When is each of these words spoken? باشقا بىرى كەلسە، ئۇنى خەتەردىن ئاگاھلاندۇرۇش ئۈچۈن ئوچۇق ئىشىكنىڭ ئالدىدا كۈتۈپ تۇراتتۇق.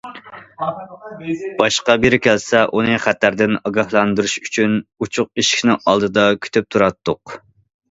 باشقا 1.59 1.95
بىرى 2.05 2.19
كەلسە، 2.27 2.63
ئۇنى 2.79 2.97
خەتەردىن 3.05 3.55
ئاگاھلاندۇرۇش 3.61 4.35
ئۈچۈن 4.43 4.75
ئوچۇق 5.05 5.31
ئىشىكنىڭ 5.45 5.81
ئالدىدا 5.87 6.27
كۈتۈپ 6.49 6.71
تۇراتتۇق. 6.75 7.39